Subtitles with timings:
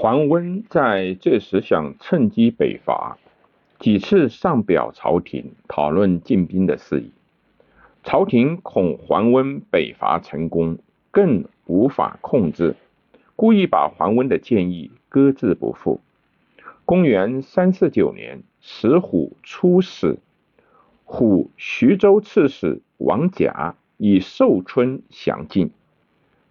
[0.00, 3.18] 桓温在这时想趁机北伐，
[3.80, 7.10] 几次上表朝廷讨论进兵的事宜。
[8.04, 10.78] 朝廷恐桓温北伐成功，
[11.10, 12.76] 更无法控制，
[13.34, 16.00] 故意把桓温的建议搁置不复。
[16.84, 20.20] 公元三四九年，石虎出使，
[21.02, 25.72] 虎徐州刺史王甲以寿春降晋，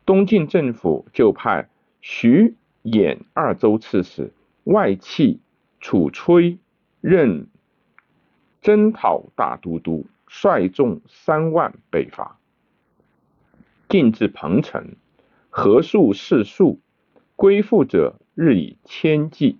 [0.06, 1.70] 东晋政府就派
[2.02, 2.54] 徐。
[2.90, 4.32] 演二州刺史
[4.64, 5.42] 外戚
[5.82, 6.58] 楚吹
[7.02, 7.48] 任
[8.62, 12.40] 征讨大都督，率众三万北伐。
[13.90, 14.96] 进至彭城，
[15.50, 16.80] 何数士数，
[17.36, 19.58] 归附者日以千计。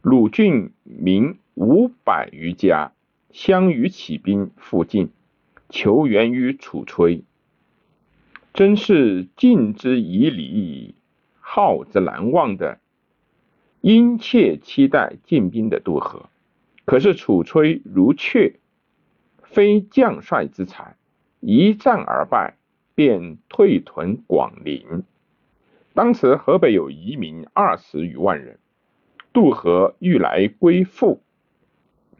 [0.00, 2.92] 鲁郡民五百余家，
[3.32, 5.10] 相与起兵附晋，
[5.68, 7.22] 求援于楚吹。
[8.54, 10.94] 真是晋之以礼矣。
[11.48, 12.80] 好之难忘的，
[13.80, 16.28] 殷切期待进兵的渡河。
[16.84, 18.56] 可是楚吹如雀，
[19.44, 20.96] 非将帅之才，
[21.38, 22.56] 一战而败，
[22.96, 25.04] 便退屯广陵。
[25.94, 28.58] 当时河北有移民二十余万人，
[29.32, 31.20] 渡河欲来归附，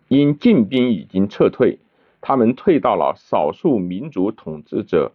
[0.07, 1.81] 因晋兵已经撤退，
[2.21, 5.13] 他们退到了少数民族统治者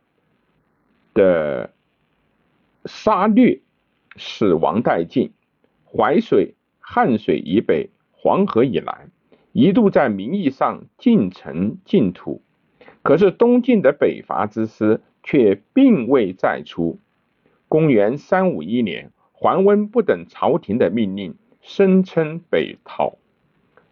[1.13, 1.71] 的
[2.83, 3.61] 杀掠。
[4.17, 5.31] 死亡殆尽，
[5.85, 9.09] 淮水、汉水以北、黄河以南，
[9.51, 12.41] 一度在名义上进城净土，
[13.03, 16.99] 可是东晋的北伐之师却并未再出。
[17.67, 23.17] 公元三五一年，桓温不等朝廷的命令，声称北讨，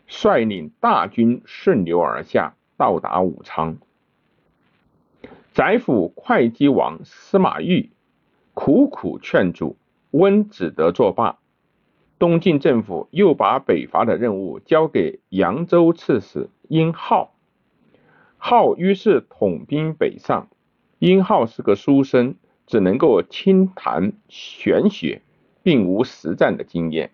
[0.05, 3.77] 率领大军顺流而下，到达武昌。
[5.53, 7.89] 宰辅会稽王司马昱
[8.53, 9.75] 苦苦劝阻。
[10.11, 11.39] 温只得作罢。
[12.17, 17.33] 东晋政府又把北伐的任务交给扬州刺史殷浩，
[18.37, 20.49] 浩于是统兵北上。
[20.97, 22.35] 殷浩是个书生，
[22.67, 25.21] 只能够轻谈玄学，
[25.63, 27.11] 并无实战的经验。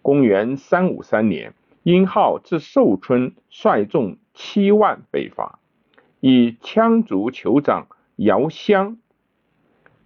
[0.00, 1.52] 公元三五三年，
[1.82, 5.58] 殷浩自寿春率众七万北伐，
[6.20, 8.96] 以羌族酋长姚襄。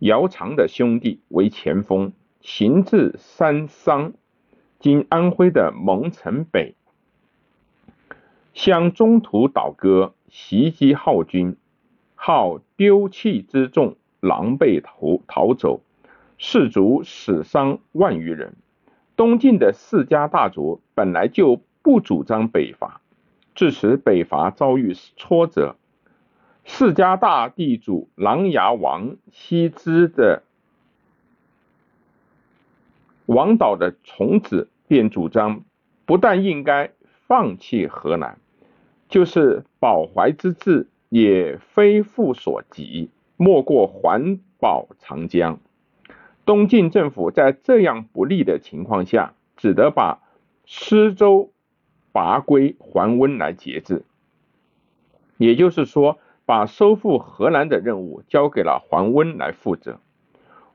[0.00, 2.12] 姚常的兄弟为前锋，
[2.42, 4.12] 行至三桑
[4.78, 6.74] （今安徽的蒙城北），
[8.52, 11.56] 向中途倒戈，袭击浩军，
[12.14, 15.80] 号丢弃之众，狼狈逃逃走，
[16.36, 18.54] 士卒死伤万余人。
[19.16, 23.00] 东晋的世家大族本来就不主张北伐，
[23.54, 25.76] 致使北伐遭遇挫折。
[26.69, 30.43] 世家大地主琅琊王羲之的
[33.25, 35.62] 王导的从子便主张，
[36.04, 36.91] 不但应该
[37.27, 38.38] 放弃河南，
[39.09, 45.60] 就是保淮之志也非复所及，莫过环保长江。
[46.44, 50.19] 东晋政府在这样不利的情况下，只得把
[50.65, 51.53] 施州
[52.10, 54.03] 拔归桓温来节制，
[55.38, 56.19] 也就是说。
[56.46, 60.00] 把收复河南的任务交给了桓温来负责。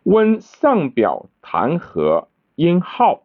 [0.03, 3.23] 温上表弹劾殷浩，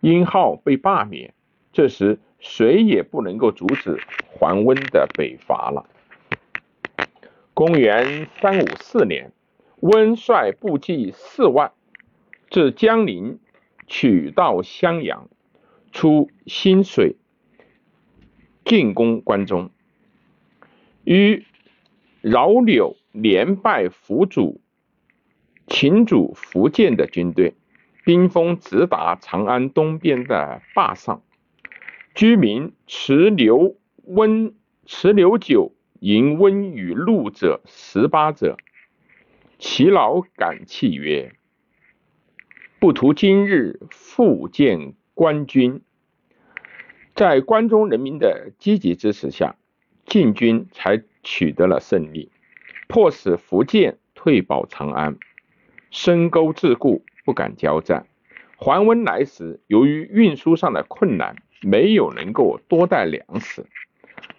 [0.00, 1.32] 殷浩被罢免。
[1.72, 5.86] 这时谁也不能够阻止桓温的北伐了。
[7.54, 9.32] 公元三五四年，
[9.80, 11.72] 温率部骑四万
[12.50, 13.38] 至江陵，
[13.86, 15.28] 取道襄阳，
[15.92, 17.16] 出新水，
[18.64, 19.70] 进攻关中。
[21.04, 21.44] 与
[22.20, 24.60] 饶柳连败福主、
[25.66, 27.54] 秦主福建的军队，
[28.04, 31.22] 兵锋直达长安东边的坝上。
[32.14, 34.54] 居民持留温
[34.84, 38.56] 持留酒迎温与路者十八者，
[39.58, 41.32] 其老感泣曰
[42.80, 45.80] ：“不图今日复见官军。”
[47.14, 49.56] 在关中人民的积极支持下。
[50.08, 52.30] 晋军才取得了胜利，
[52.88, 55.18] 迫使福建退保长安，
[55.90, 58.06] 深沟自固，不敢交战。
[58.56, 63.66] 桓温来时，由于运输上的困难，没有能够多带粮食。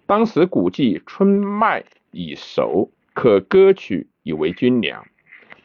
[0.07, 5.05] 当时估计春麦已熟，可割取以为军粮。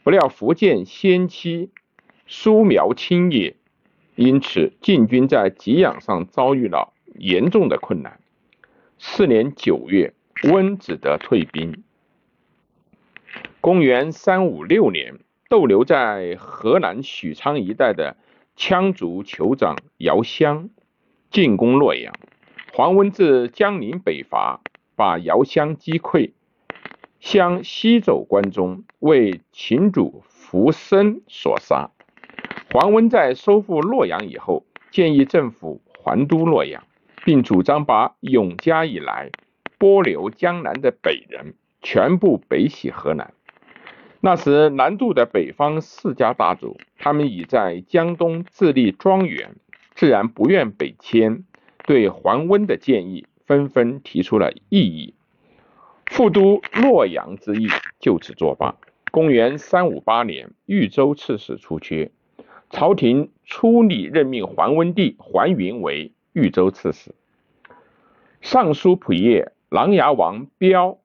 [0.03, 1.71] 不料福建先期
[2.27, 3.57] 疏苗轻也，
[4.17, 8.21] 因此晋军在给养上遭遇了严重的困难。
[9.07, 10.15] 次年九月，
[10.45, 11.85] 温只得退兵。
[13.61, 15.19] 公元三五六年，
[15.51, 18.17] 逗留在河南许昌一带的
[18.57, 20.71] 羌族酋长姚襄
[21.31, 22.15] 进攻洛阳，
[22.73, 24.63] 桓温自江陵北伐，
[24.97, 26.33] 把姚襄击溃，
[27.21, 31.91] 襄西走关中，为秦主扶生所杀。
[32.73, 36.83] 桓温在收复洛阳以后，建议政府还都洛阳，
[37.25, 39.31] 并主张把永嘉以来
[39.79, 43.33] 波流江南的北人全部北徙河南。
[44.21, 49.57] 那时南渡的北方世家大族，他们已在江东自立庄园，
[49.95, 51.45] 自然不愿北迁，
[51.85, 55.13] 对桓温的建议纷纷提出了异议。
[56.07, 57.69] 复都洛阳之意
[58.01, 58.77] 就此作罢。
[59.11, 62.11] 公元三五八年，豫州刺史出缺，
[62.71, 67.15] 朝廷出礼任命桓温帝桓云为豫州刺史。
[68.43, 70.99] 尚书仆射琅琊王彪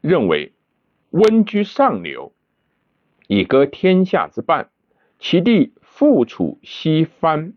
[0.00, 0.52] 认为。
[1.14, 2.32] 温居上流，
[3.26, 4.70] 以割天下之半。
[5.18, 7.52] 其地复处西藩，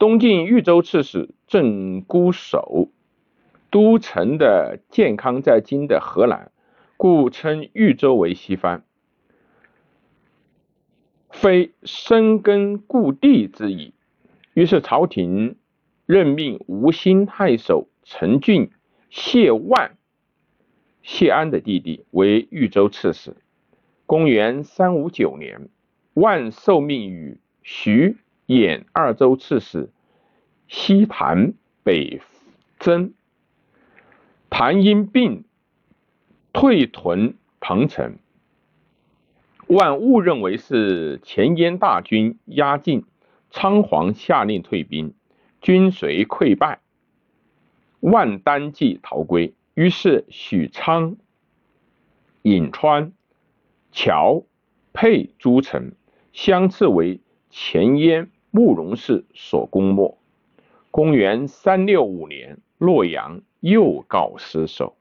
[0.00, 2.90] 东晋豫州刺史郑姑守，
[3.70, 6.50] 都城的健康在今的河南，
[6.96, 8.82] 故称豫州为西藩，
[11.30, 13.94] 非深根故地之意。
[14.58, 15.54] 于是朝廷
[16.04, 18.72] 任命吴兴太守陈俊、
[19.08, 19.96] 谢万。
[21.00, 23.36] 谢安的弟弟为豫州刺史。
[24.04, 25.68] 公元三五九年，
[26.12, 28.16] 万受命于徐
[28.48, 29.90] 兖二州刺史
[30.66, 32.20] 西谭北
[32.80, 33.14] 征。
[34.50, 35.44] 谭因病
[36.52, 38.18] 退屯彭城，
[39.68, 43.04] 万误认为是前燕大军压境，
[43.50, 45.14] 仓皇下令退兵，
[45.60, 46.80] 军随溃败，
[48.00, 49.54] 万单骑逃归。
[49.74, 51.16] 于是许昌、
[52.42, 53.12] 颍川、
[53.92, 54.44] 谯、
[54.92, 55.92] 沛诸城
[56.32, 60.18] 相次为前燕慕容氏所攻没。
[60.90, 64.97] 公元三六五年，洛阳又告失守。